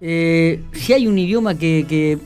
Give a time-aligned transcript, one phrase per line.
[0.00, 2.18] Eh, si hay un idioma que,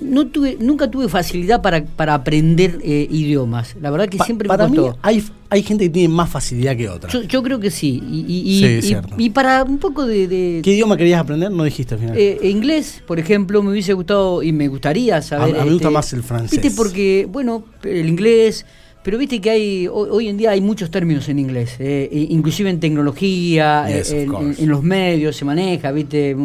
[0.00, 3.76] no tuve, nunca tuve facilidad para, para aprender eh, idiomas.
[3.78, 4.92] La verdad que siempre para me costó.
[4.92, 7.10] Mí hay, hay gente que tiene más facilidad que otra.
[7.10, 8.02] Yo, creo que sí.
[8.10, 11.50] Y, y, para un poco de, ¿Qué idioma querías aprender?
[11.50, 12.16] No dijiste al final.
[12.16, 15.56] Eh, inglés, por ejemplo, me hubiese gustado y me gustaría saber.
[15.56, 16.50] A, mí me gusta este, más el francés.
[16.52, 18.64] Viste, porque, bueno, el inglés.
[19.02, 23.86] Pero viste que hay hoy, en día hay muchos términos en inglés, inclusive en tecnología,
[23.88, 26.36] en, los medios se maneja, viste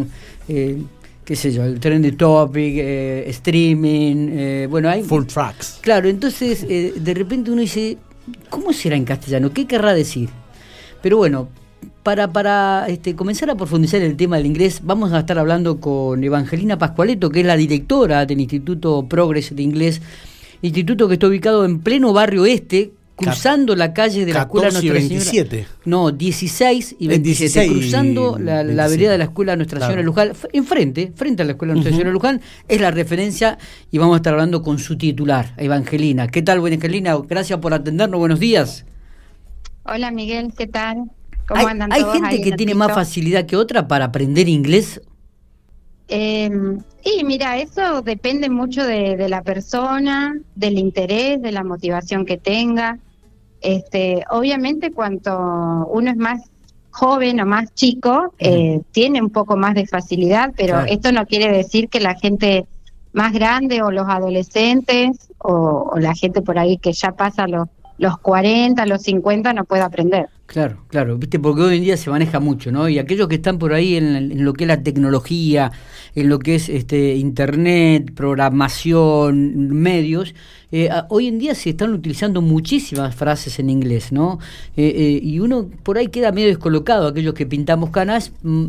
[0.47, 0.77] eh,
[1.25, 5.03] qué sé yo, el trend de topic, eh, streaming, eh, bueno, hay...
[5.03, 5.79] Full tracks.
[5.81, 7.97] Claro, entonces eh, de repente uno dice,
[8.49, 9.51] ¿cómo será en castellano?
[9.51, 10.29] ¿Qué querrá decir?
[11.01, 11.49] Pero bueno,
[12.03, 16.23] para, para este, comenzar a profundizar el tema del inglés, vamos a estar hablando con
[16.23, 20.01] Evangelina Pascualeto, que es la directora del Instituto Progress de Inglés,
[20.65, 24.93] instituto que está ubicado en pleno barrio este, cruzando la calle de la escuela Nuestra
[24.93, 25.67] 27.
[25.85, 31.43] No, 16 y 27, cruzando la, vereda de la escuela Nuestra Señora Luján, enfrente, frente
[31.43, 33.57] a la escuela Nuestra Señora Luján, es la referencia
[33.91, 36.27] y vamos a estar hablando con su titular, Evangelina.
[36.27, 37.15] ¿Qué tal, Evangelina?
[37.27, 38.85] Gracias por atendernos, buenos días.
[39.85, 41.11] Hola Miguel, ¿qué tal?
[41.47, 45.01] ¿Cómo andan ¿Hay gente que tiene más facilidad que otra para aprender inglés?
[46.07, 46.49] Eh,
[47.03, 52.99] y mira, eso depende mucho de, la persona, del interés, de la motivación que tenga.
[53.61, 56.41] Este, obviamente, cuanto uno es más
[56.91, 61.51] joven o más chico, eh, tiene un poco más de facilidad, pero esto no quiere
[61.51, 62.65] decir que la gente
[63.11, 67.67] más grande o los adolescentes o, o la gente por ahí que ya pasa los
[67.97, 70.27] los 40, los 50 no puede aprender.
[70.45, 72.87] Claro, claro, viste, porque hoy en día se maneja mucho, ¿no?
[72.87, 75.71] Y aquellos que están por ahí en, lo que es la tecnología,
[76.13, 80.35] en lo que es este internet, programación, medios,
[80.71, 84.39] eh, hoy en día se están utilizando muchísimas frases en inglés, ¿no?
[84.77, 88.65] Eh, eh, y uno por ahí queda medio descolocado, aquellos que pintamos canas, mm,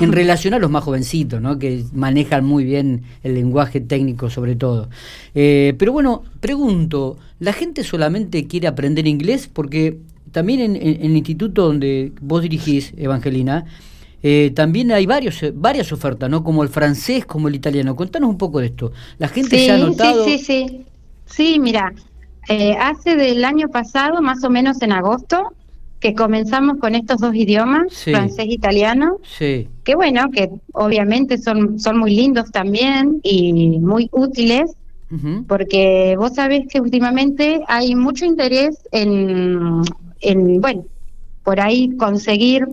[0.00, 1.58] en relación a los más jovencitos, ¿no?
[1.58, 4.88] Que manejan muy bien el lenguaje técnico sobre todo.
[5.34, 9.48] pero bueno, pregunto, ¿la gente solamente quiere aprender inglés?
[9.52, 9.98] Porque
[10.32, 13.64] también en, el instituto donde vos dirigís, Evangelina,
[14.22, 16.42] eh, también hay varios, eh, varias ofertas, ¿no?
[16.42, 17.96] Como el francés, como el italiano.
[17.96, 18.92] Contanos un poco de esto.
[19.18, 20.24] La gente se ha notado.
[20.24, 20.86] Sí, sí, sí.
[21.26, 21.92] Sí, mira,
[22.48, 25.52] eh, hace del año pasado, más o menos en agosto,
[25.98, 29.18] que comenzamos con estos dos idiomas, francés e italiano.
[29.22, 29.68] Sí.
[29.84, 34.76] Que bueno, que obviamente son, son muy lindos también y muy útiles
[35.46, 39.82] porque vos sabés que últimamente hay mucho interés en,
[40.22, 40.84] en, bueno,
[41.44, 42.66] por ahí conseguir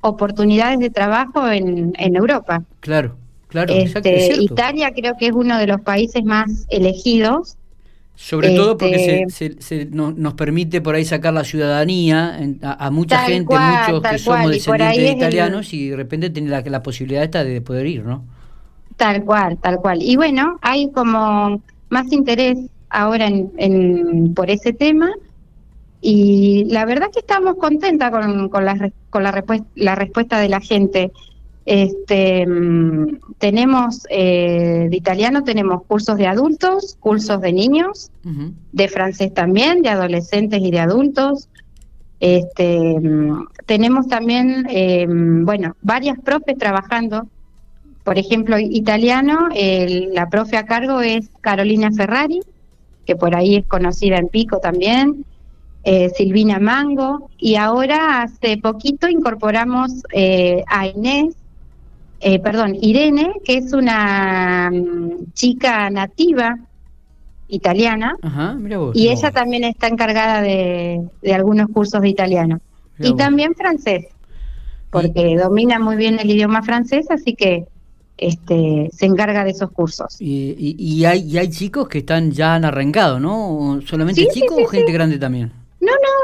[0.00, 2.62] oportunidades de trabajo en, en Europa.
[2.80, 3.16] Claro,
[3.48, 3.72] claro.
[3.74, 7.56] Este, Italia creo que es uno de los países más elegidos.
[8.14, 13.54] Sobre todo porque este, se, nos permite por ahí sacar la ciudadanía a, mucha gente,
[13.54, 17.60] muchos que somos descendientes de italianos y de repente tiene la, la posibilidad esta de
[17.60, 18.24] poder ir, ¿no?
[18.96, 20.02] Tal cual, tal cual.
[20.02, 22.56] Y bueno, hay como más interés
[22.88, 25.10] ahora en, por ese tema
[26.00, 30.60] y la verdad que estamos contentas con, con, la, con la, la respuesta de la
[30.60, 31.12] gente.
[31.64, 38.12] Este, mm, tenemos eh, de italiano tenemos cursos de adultos, cursos de niños,
[38.72, 41.48] de francés también, de adolescentes y de adultos.
[42.20, 47.26] Este, mm, tenemos también, eh, bueno, varias profes trabajando.
[48.04, 52.40] Por ejemplo, italiano, la profe a cargo es Carolina Ferrari,
[53.04, 55.24] que por ahí es conocida en Pico también.
[55.88, 61.36] Eh, Silvina Mango, y ahora hace poquito incorporamos eh, a Inés,
[62.18, 66.58] eh, perdón, Irene, que es una mm, chica nativa
[67.46, 68.16] italiana,
[68.94, 72.58] y ella también está encargada de, algunos cursos de italiano.
[72.98, 74.06] y también francés,
[74.90, 77.64] porque domina muy bien el idioma francés, así que
[78.18, 80.16] este, se encarga de esos cursos.
[80.18, 83.80] Y, y, hay, y hay chicos que están ya han arrancado, ¿no?
[83.86, 85.52] ¿Solamente chicos o gente grande también?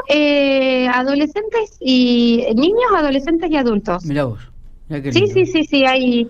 [0.09, 4.05] Eh, adolescentes y niños, adolescentes y adultos.
[4.05, 4.39] Mira vos.
[4.89, 6.27] sí, sí, sí, sí, hay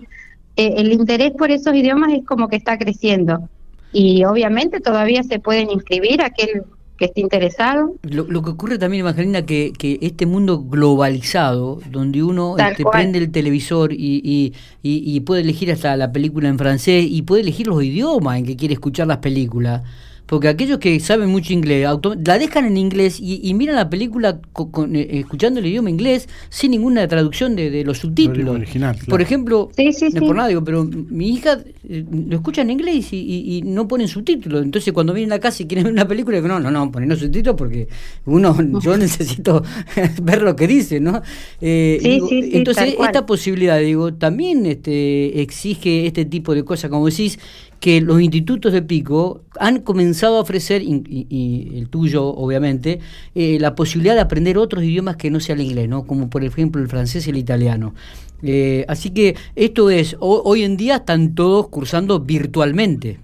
[0.56, 3.48] eh, el interés por esos idiomas es como que está creciendo
[3.92, 6.64] y obviamente todavía se pueden inscribir aquel
[6.96, 7.94] que esté interesado.
[8.02, 13.32] Lo, que ocurre también, Evangelina, que, que este mundo globalizado, donde uno este, prende el
[13.32, 14.52] televisor y, y,
[14.82, 18.56] y, puede elegir hasta la película en francés y puede elegir los idiomas en que
[18.56, 19.82] quiere escuchar las películas,
[20.26, 23.90] porque aquellos que saben mucho inglés, auto- la dejan en inglés y, y miran la
[23.90, 28.56] película co- con, eh, escuchando el idioma inglés sin ninguna traducción de, de los subtítulos.
[28.56, 29.10] original, claro.
[29.10, 30.26] Por ejemplo, Sí, sí, no sí.
[30.26, 33.86] por nada, digo, pero mi hija eh, lo escucha en inglés y, y- y no
[33.86, 34.62] ponen subtítulos.
[34.64, 37.08] Entonces cuando vienen a casa y quieren ver una película, digo, no, no, no, ponen
[37.10, 37.88] los subtítulos porque
[38.24, 39.62] uno, yo necesito
[40.22, 41.20] ver lo que dice, ¿no?
[41.60, 46.64] Eh, Sí, digo, sí, sí, entonces esta posibilidad, digo, también este, exige este tipo de
[46.64, 47.38] cosas, como decís,
[47.80, 53.00] que los institutos de Pico han comenzado a ofrecer, y, el tuyo obviamente,
[53.34, 56.04] eh, la posibilidad de aprender otros idiomas que no sea el inglés, ¿no?
[56.06, 57.94] como por ejemplo el francés y el italiano.
[58.42, 63.18] Eh, así que esto es, ho- hoy en día están todos cursando virtualmente.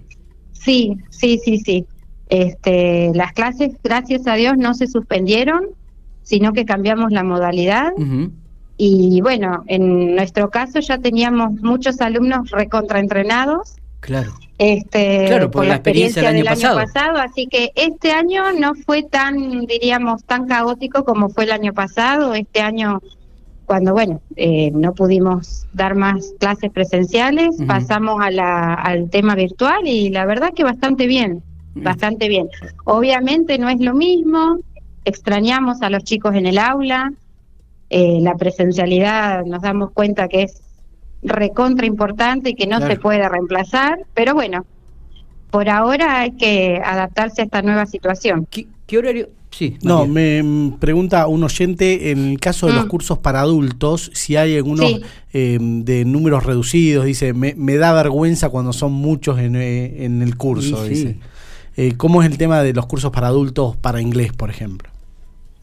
[0.53, 1.85] Sí, sí, sí, sí.
[2.29, 5.65] Este, las clases, gracias a Dios, no se suspendieron,
[6.23, 7.91] sino que cambiamos la modalidad.
[8.77, 13.75] Y bueno, en nuestro caso ya teníamos muchos alumnos recontraentrenados.
[14.01, 14.33] Claro.
[14.57, 16.77] Este, Claro, por la experiencia del año pasado.
[16.77, 21.73] pasado, así que este año no fue tan, diríamos, tan caótico como fue el año
[21.73, 22.35] pasado.
[22.35, 22.99] Este año,
[23.65, 29.87] cuando bueno, eh, no pudimos dar más clases presenciales, pasamos a la, al tema virtual
[29.87, 31.41] y la verdad que bastante bien,
[31.73, 31.83] Mm.
[31.83, 32.49] bastante bien.
[32.83, 34.57] Obviamente no es lo mismo,
[35.05, 37.13] extrañamos a los chicos en el aula,
[37.89, 40.61] eh, la presencialidad nos damos cuenta que es
[41.23, 42.93] recontra importante y que no Claro.
[42.93, 44.65] se puede reemplazar, pero bueno,
[45.49, 48.47] por ahora hay que adaptarse a esta nueva situación.
[48.49, 49.29] ¿Qué, qué horario?
[49.51, 49.77] Sí.
[49.83, 52.87] No, me mm, pregunta un oyente, en el caso de los Mm.
[52.87, 55.01] cursos para adultos, si hay algunos Sí.
[55.33, 60.21] eh, de números reducidos, dice, me, me da vergüenza cuando son muchos en, eh, en
[60.21, 60.89] el curso, sí.
[60.89, 61.17] dice.
[61.77, 64.89] Eh, ¿Cómo es el tema de los cursos para adultos para inglés, por ejemplo?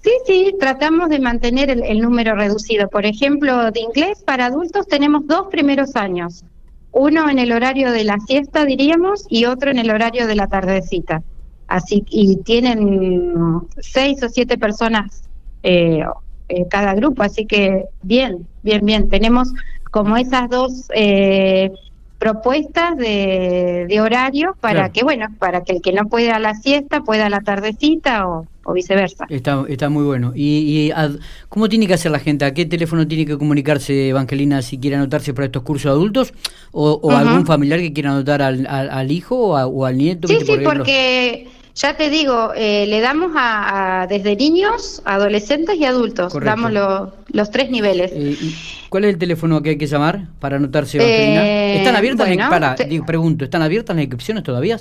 [0.02, 2.88] Sí, sí, tratamos de mantener el, el número reducido.
[2.88, 6.44] Por ejemplo, de inglés para adultos tenemos dos primeros años.
[6.92, 10.46] Uno en el horario de la siesta, diríamos, y otro en el horario de la
[10.46, 11.22] tardecita.
[11.66, 13.34] Así y tienen
[13.78, 15.22] seis o siete personas
[15.62, 16.02] eh,
[16.48, 19.08] eh, cada grupo, así que bien, bien, bien.
[19.10, 19.52] Tenemos
[19.90, 21.70] como esas dos eh,
[22.18, 24.92] propuestas de, de horario para Claro.
[24.94, 28.26] que, bueno, para que el que no pueda a la siesta pueda a la tardecita
[28.28, 29.24] o, o viceversa.
[29.30, 30.32] Está, está muy bueno.
[30.34, 31.16] ¿Y, y ad-
[31.48, 32.44] cómo tiene que hacer la gente?
[32.44, 36.34] ¿A qué teléfono tiene que comunicarse, Evangelina, si quiere anotarse para estos cursos de adultos?
[36.70, 39.96] ¿O, o algún familiar que quiera anotar al, al- al hijo o, a- o al
[39.96, 40.28] nieto?
[40.28, 45.76] Sí, sí, por porque ya te digo, eh, le damos a, a- desde niños, adolescentes
[45.78, 46.32] y adultos.
[46.32, 46.50] Correcto.
[46.50, 48.10] Damos lo- los tres niveles.
[48.12, 48.54] Eh, ¿y
[48.90, 51.46] ¿Cuál es el teléfono que hay que llamar para anotarse, Evangelina?
[51.46, 52.28] Eh, ¿Están abiertas?
[52.50, 54.78] para, te- digo, pregunto, ¿están abiertas las inscripciones todavía?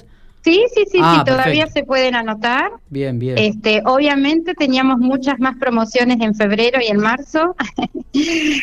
[0.48, 1.80] Sí, sí, sí, Ah, sí, todavía perfecto.
[1.80, 2.72] se pueden anotar.
[2.90, 3.38] Bien, bien.
[3.38, 7.56] Este, obviamente teníamos muchas más promociones en febrero y en marzo,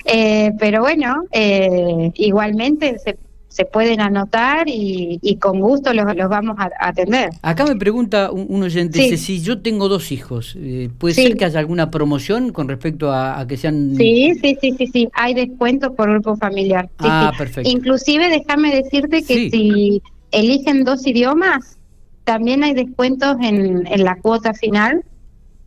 [0.06, 3.16] Eh, pero bueno, eh, igualmente se,
[3.48, 7.31] se pueden anotar y, y con gusto los, los vamos a atender.
[7.42, 9.04] Acá me pregunta un, un oyente, Sí.
[9.10, 11.22] dice, si yo tengo dos hijos, eh, ¿puede Sí.
[11.22, 13.94] ser que haya alguna promoción con respecto a, a que sean...
[13.96, 15.08] Sí, sí, sí, sí, sí.
[15.12, 16.86] Hay descuentos por grupo familiar.
[17.00, 17.70] Sí, Ah, perfecto.
[17.70, 21.78] Inclusive déjame decirte que si eligen dos idiomas,
[22.24, 25.04] también hay descuentos en, en la cuota final.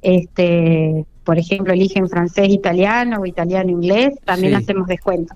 [0.01, 4.63] Este, por ejemplo, eligen francés, italiano o italiano, inglés, también Sí.
[4.63, 5.35] hacemos descuento.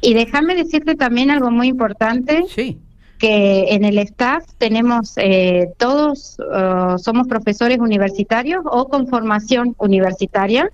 [0.00, 2.78] Y déjame decirte también algo muy importante, Sí,
[3.18, 10.70] que en el staff tenemos eh, todos, eh, somos profesores universitarios o con formación universitaria,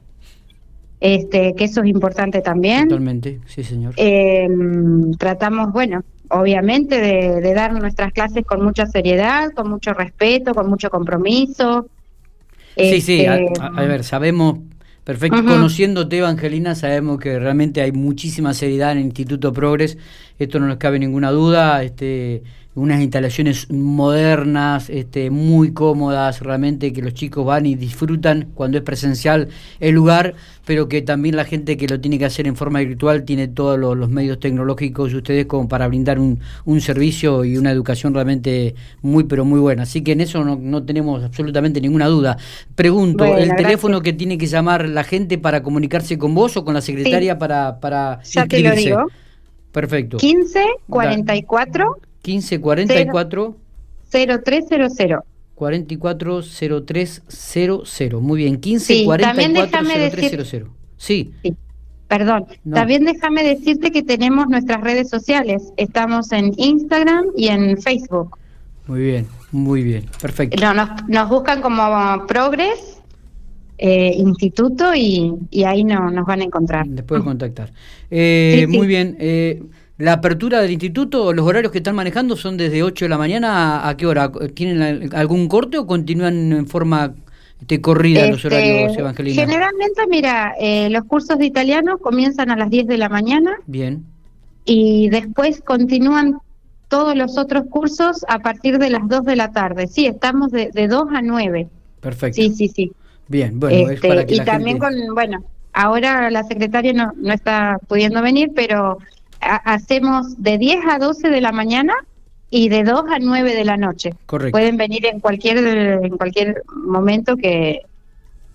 [1.00, 2.88] este, que eso es importante también.
[2.88, 3.94] totalmente, sí señor.
[3.96, 4.48] Eh,
[5.18, 10.68] tratamos, bueno, obviamente de, de dar nuestras clases con mucha seriedad, con mucho respeto, con
[10.68, 11.86] mucho compromiso.
[12.76, 14.58] Sí, sí, a, Este, a- ver, sabemos,
[15.04, 15.48] perfecto, Ujú.
[15.48, 19.98] conociéndote, Evangelina, sabemos que realmente hay muchísima seriedad en el Instituto Progres,
[20.38, 22.42] esto no nos cabe ninguna duda, este,
[22.74, 28.84] unas instalaciones modernas, este, muy cómodas, realmente que los chicos van y disfrutan cuando es
[28.84, 29.48] presencial
[29.80, 30.34] el lugar,
[30.64, 33.78] pero que también la gente que lo tiene que hacer en forma virtual tiene todos
[33.78, 38.14] los, los medios tecnológicos y ustedes como para brindar un, un servicio y una educación
[38.14, 39.82] realmente muy, pero muy buena.
[39.82, 42.36] Así que en eso no, no tenemos absolutamente ninguna duda.
[42.76, 43.56] Pregunto, Bueno, ¿el gracias.
[43.56, 47.38] teléfono que tiene que llamar la gente para comunicarse con vos o con la secretaria
[47.38, 48.90] para, para Ya te lo inscribirse?
[48.90, 49.08] digo.
[49.72, 50.16] Perfecto.
[50.18, 51.98] 15 44
[52.28, 53.56] 15 44
[54.10, 55.20] 0300.
[55.54, 58.20] 440300.
[58.22, 60.68] Muy bien, 15 Sí, también 44 déjame 0300.
[60.98, 61.54] Sí, Sí.
[62.06, 62.74] Perdón, No.
[62.76, 65.62] también déjame decirte que tenemos nuestras redes sociales.
[65.76, 68.36] Estamos en Instagram y en Facebook.
[68.86, 70.04] muy bien, muy bien.
[70.20, 70.62] Perfecto.
[70.62, 72.98] No, nos, nos buscan como Progress
[73.78, 76.86] eh, Instituto y, y ahí no, nos van a encontrar.
[76.86, 77.72] Después de contactar.
[78.10, 78.76] Eh, sí.
[78.76, 79.16] Muy bien.
[79.20, 79.62] eh,
[79.98, 83.88] La apertura del instituto, los horarios que están manejando son desde 8 de la mañana
[83.88, 84.30] a, qué hora?
[84.54, 87.14] ¿Tienen algún corte o continúan en forma
[87.82, 89.42] corrida los Este, horarios, Evangelina?
[89.42, 94.04] Generalmente, mira, eh, los cursos de italiano comienzan a las 10 de la mañana Bien,
[94.64, 96.38] y después continúan
[96.88, 99.88] todos los otros cursos a partir de las 2 de la tarde.
[99.88, 101.68] Sí, estamos de, de 2 a 9.
[102.00, 102.36] perfecto.
[102.36, 102.92] Sí, sí, sí.
[103.26, 105.00] Bien, bueno, Este, es para que y la también gente...
[105.04, 108.98] con, bueno, ahora la secretaria no, no está pudiendo venir, pero
[109.40, 111.94] hacemos de 10 a 12 de la mañana
[112.50, 114.14] y de 2 a 9 de la noche.
[114.26, 114.52] Correcto.
[114.52, 117.82] Pueden venir en cualquier en cualquier momento que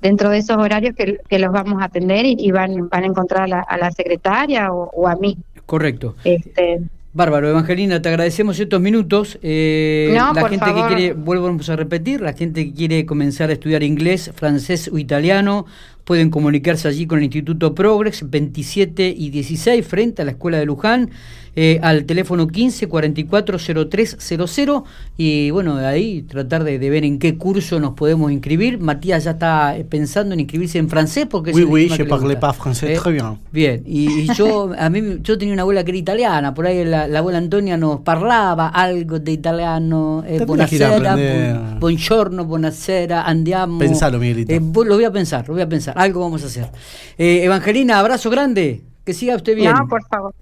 [0.01, 3.07] dentro de esos horarios que, que los vamos a atender y, y van van a
[3.07, 5.37] encontrar a la, a la secretaria o, o a mí.
[5.65, 6.15] Correcto.
[6.23, 6.81] Este,
[7.15, 9.37] Bárbaro, Evangelina, te agradecemos estos minutos.
[9.43, 10.89] Eh, No, la por gente favor.
[10.89, 14.97] que quiere, vuelvos a repetir, la gente que quiere comenzar a estudiar inglés, francés o
[14.97, 15.67] italiano,
[16.03, 20.65] pueden comunicarse allí con el Instituto Progrex 27 y 16 frente a la Escuela de
[20.65, 21.09] Luján,
[21.55, 24.83] eh, al teléfono 15 44 0300
[25.17, 28.79] y bueno, de ahí tratar de, de ver en qué curso nos podemos inscribir.
[28.79, 32.55] Matías ya está eh, pensando en inscribirse en francés porque Oui, oui, je parle pas
[32.57, 33.37] français Eh, très bien.
[33.51, 36.83] Bien, y, y yo a mí yo tenía una abuela que era italiana, por ahí
[36.83, 41.15] la, la abuela Antonia nos parlava algo de italiano, eh, buonasera,
[41.79, 43.77] buongiorno, buonasera, andiamo.
[43.77, 44.51] Pensalo, Miguelito.
[44.51, 46.69] Eh, vos- lo voy a pensar, lo voy a pensar, algo vamos a hacer.
[47.17, 49.73] Eh, Evangelina, abrazo grande, que siga usted bien.
[49.73, 50.31] no, por favor.